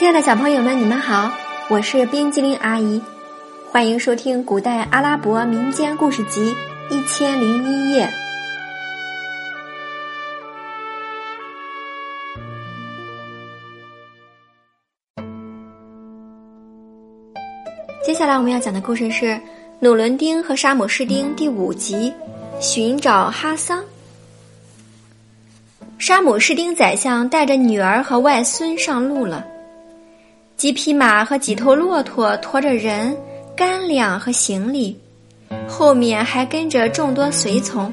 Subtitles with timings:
[0.00, 1.30] 亲爱的小朋友们，你们好，
[1.68, 3.02] 我是冰激凌阿姨，
[3.70, 6.54] 欢迎收听古代阿拉伯民间故事集
[6.94, 8.06] 《一千零一夜》。
[18.02, 19.26] 接下来我们要讲的故事是
[19.80, 22.10] 《努伦丁和沙姆士丁》第五集
[22.62, 23.78] 《寻找哈桑》。
[25.98, 29.46] 沙姆士丁宰相带着女儿和外孙上路了。
[30.60, 33.16] 几匹马和几头骆驼驮着人、
[33.56, 34.94] 干粮和行李，
[35.66, 37.90] 后面还跟着众多随从。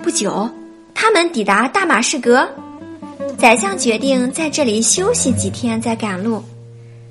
[0.00, 0.48] 不久，
[0.94, 2.48] 他们抵达大马士革。
[3.36, 6.40] 宰相决定在这里休息几天再赶路，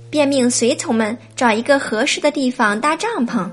[0.10, 3.46] 便命随从们找一个合适的地方搭帐篷。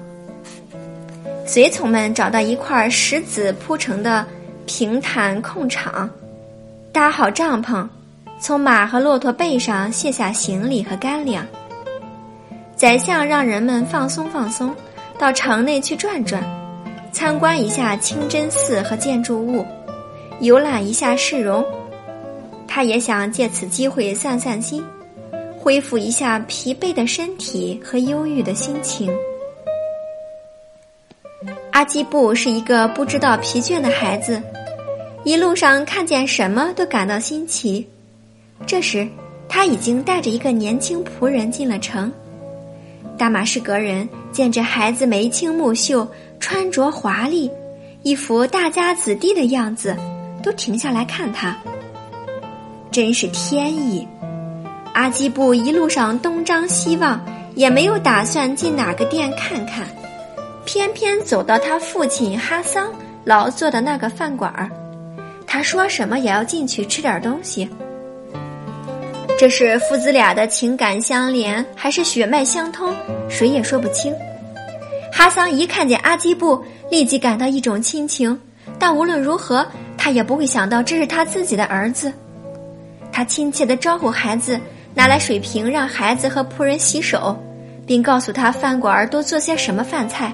[1.44, 4.24] 随从们找到一块石子铺成的
[4.64, 6.08] 平坦空场。
[6.92, 7.84] 搭好帐篷，
[8.40, 11.46] 从马和骆驼背上卸下行李和干粮。
[12.74, 14.74] 宰相让人们放松放松，
[15.18, 16.42] 到城内去转转，
[17.12, 19.66] 参观一下清真寺和建筑物，
[20.40, 21.62] 游览一下市容。
[22.66, 24.82] 他也想借此机会散散心，
[25.58, 29.14] 恢复一下疲惫的身体和忧郁的心情。
[31.72, 34.42] 阿基布是一个不知道疲倦的孩子。
[35.22, 37.86] 一路上看见什么都感到新奇。
[38.70, 39.04] 这时，
[39.48, 42.12] 他已经带着一个年轻仆人进了城。
[43.18, 46.06] 大马士革人见这孩子眉清目秀，
[46.38, 47.50] 穿着华丽，
[48.04, 49.96] 一副大家子弟的样子，
[50.40, 51.58] 都停下来看他。
[52.92, 54.06] 真是天意！
[54.92, 57.20] 阿基布一路上东张西望，
[57.56, 59.84] 也没有打算进哪个店看看，
[60.64, 62.88] 偏偏走到他父亲哈桑
[63.24, 64.70] 劳作的那个饭馆儿。
[65.44, 67.68] 他说什么也要进去吃点东西。
[69.38, 72.94] 这是父子俩的情感相连，还是血脉相通？
[73.28, 74.14] 谁也说不清。
[75.10, 78.38] 哈桑一看见阿基布，立即感到一种亲情，
[78.78, 82.12] 但无论如何，他也不会想到这是他自己的儿子。
[83.10, 84.60] 他亲切地招呼孩子
[84.94, 87.34] 拿来水瓶，让孩子和仆人洗手，
[87.86, 90.32] 并告诉他饭馆儿都做些什么饭菜。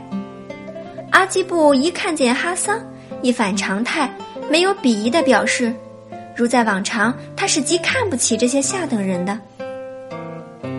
[1.12, 2.80] 阿基布一看见哈桑，
[3.22, 4.10] 一反常态。
[4.48, 5.74] 没有鄙夷的表示，
[6.36, 9.38] 如在往常，他是极看不起这些下等人的。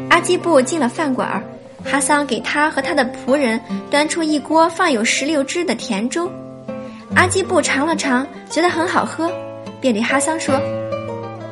[0.10, 1.44] 阿基布进了饭馆，
[1.84, 3.60] 哈桑给他和他的仆人
[3.90, 6.32] 端出一锅放有石榴汁的甜粥。
[7.16, 9.32] 阿基布尝了尝，觉得很好喝，
[9.82, 10.62] 便对哈桑说：“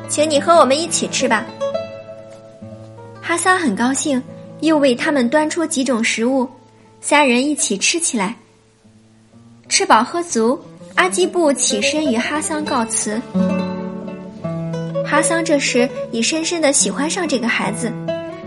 [0.08, 1.44] 请你和我们一起吃吧。”
[3.20, 4.22] 哈桑很高兴，
[4.60, 6.48] 又为他们端出几种食物，
[7.00, 8.36] 三人一起吃起来。
[9.68, 10.56] 吃饱喝足。
[10.94, 13.20] 阿基布起身与哈桑告辞。
[15.06, 17.92] 哈桑这时已深深的喜欢上这个孩子，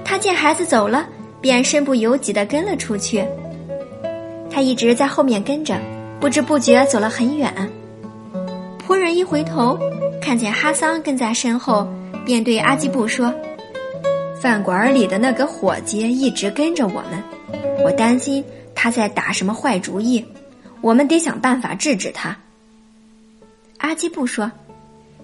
[0.04, 1.08] 他见孩子走了，
[1.40, 3.26] 便身不由己的跟了出去。
[4.52, 5.80] 他一直在后面跟着，
[6.20, 7.54] 不知不觉走了很远。
[8.86, 9.80] 仆人一回头，
[10.22, 11.88] 看见哈桑跟在身后，
[12.26, 13.34] 便对阿基布说
[14.42, 17.24] ：“饭馆里的那个伙计一直跟着我们，
[17.84, 18.44] 我担心
[18.76, 20.26] 他在打什么坏主意。”
[20.82, 22.38] 我们得想办法制止他。
[23.80, 24.50] 阿基布说：“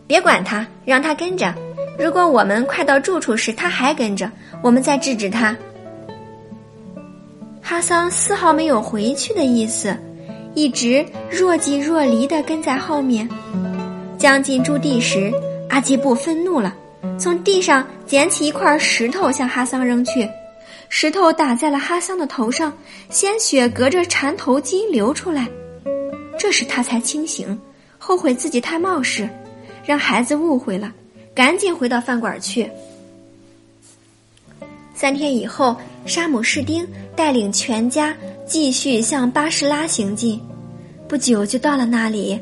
[0.07, 1.53] 别管他，让他跟着。
[1.97, 4.29] 如果我们快到住处时他还跟着，
[4.61, 5.55] 我们再制止他。”
[7.61, 9.97] 哈桑丝毫没有回去的意思，
[10.53, 13.27] 一直若即若离的跟在后面。
[14.17, 15.31] 将近驻地时，
[15.69, 16.75] 阿基布愤怒了，
[17.19, 20.29] 从地上捡起一块石头向哈桑扔去。
[20.89, 22.71] 石头打在了哈桑的头上，
[23.09, 25.47] 鲜血隔着缠头巾流出来。
[26.37, 27.59] 这时他才清醒，
[27.97, 29.27] 后悔自己太冒失，
[29.85, 30.91] 让孩子误会了，
[31.33, 32.69] 赶紧回到饭馆去。
[34.93, 35.75] 三天以后，
[36.05, 38.15] 沙姆士丁带领全家
[38.45, 40.41] 继续向巴士拉行进，
[41.07, 42.39] 不久就到了那里。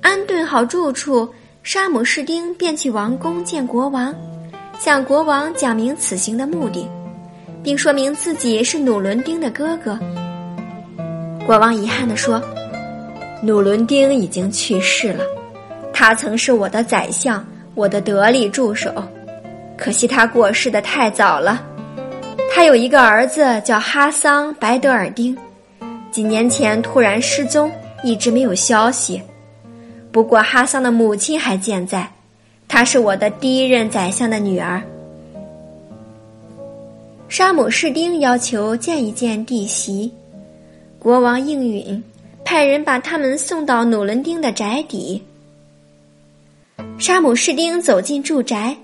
[0.00, 1.28] 安顿好住处，
[1.62, 4.14] 沙姆士丁便去王宫见国王，
[4.78, 6.88] 向国王讲明此行的目的。
[7.64, 9.98] 并说明自己是努伦丁的哥哥。
[11.44, 12.40] 国王遗憾地说
[13.42, 15.24] ：“努伦丁已经去世了，
[15.98, 17.42] 他曾是我的宰相，
[17.74, 18.92] 我的得力助手。
[19.78, 21.64] 可惜他过世的太早了。
[22.52, 25.34] 他有一个儿子叫哈桑·白德尔丁，
[26.10, 27.72] 几年前突然失踪，
[28.04, 29.22] 一直没有消息。
[30.12, 32.06] 不过哈桑的母亲还健在，
[32.68, 34.82] 她是我的第一任宰相的女儿。”
[37.26, 40.12] 沙姆士丁要求见一见弟媳，
[40.98, 42.04] 国王应允，
[42.44, 45.22] 派人把他们送到努伦丁的宅邸。
[46.98, 48.74] 沙姆士丁走进住宅，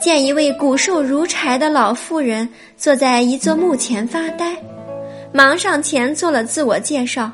[0.00, 4.56] 见一位骨瘦如柴的老妇人坐在一座墓前发呆，
[5.32, 7.30] 忙上前做了自我介绍。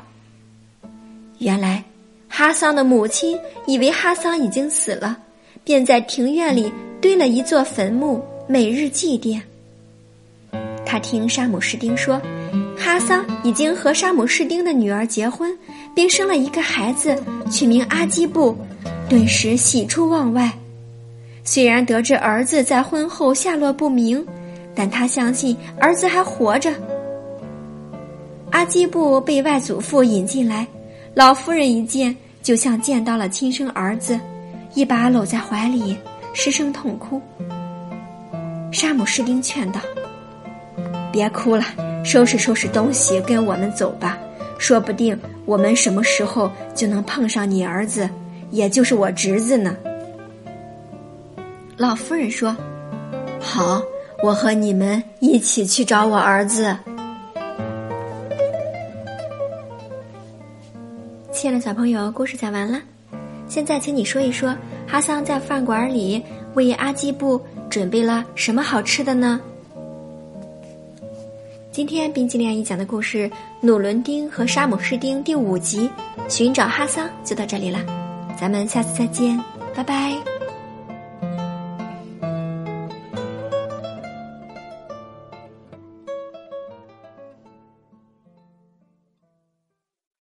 [1.39, 1.83] 原来，
[2.29, 5.17] 哈桑的母亲以为哈桑已经死了，
[5.63, 9.41] 便在庭院里堆了一座坟墓，每日祭奠。
[10.85, 12.21] 他听沙姆士丁说，
[12.77, 15.57] 哈桑已经和沙姆士丁的女儿结婚，
[15.95, 17.17] 并生了一个孩子，
[17.51, 18.55] 取名阿基布，
[19.09, 20.51] 顿时喜出望外。
[21.43, 24.25] 虽然得知儿子在婚后下落不明，
[24.75, 26.73] 但他相信儿子还活着。
[28.51, 30.67] 阿基布被外祖父引进来，
[31.13, 34.19] 老夫人一见就像见到了亲生儿子，
[34.73, 35.95] 一把搂在怀里，
[36.33, 37.21] 失声痛哭。
[38.73, 39.79] 沙姆士丁劝道
[41.13, 41.63] ：“别哭了，
[42.03, 44.17] 收拾收拾东西，跟我们走吧。
[44.57, 48.09] 说不定我们什么时候就能碰上你儿子，
[48.49, 49.75] 也就是我侄子呢。”
[51.77, 52.55] 老夫人说
[53.39, 53.81] ：“好，
[54.23, 56.75] 我和你们一起去找我儿子。”
[61.31, 62.81] 亲爱的小朋友，故事讲完了。
[63.47, 64.57] 现在，请你说一说，
[64.87, 66.21] 哈桑在饭馆里
[66.55, 67.39] 为阿基布
[67.69, 69.39] 准备了什么好吃的呢？
[71.71, 73.29] 今天冰激凌阿姨讲的故事
[73.61, 75.87] 《努伦丁和沙姆士丁》第五集
[76.29, 77.79] 《寻找哈桑》就到这里了，
[78.39, 79.37] 咱们下次再见，
[79.75, 80.36] 拜拜。